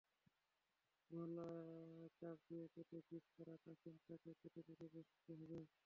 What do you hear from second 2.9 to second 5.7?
Grease করা muffin কাপে চেপে চেপে বসাতে হবে।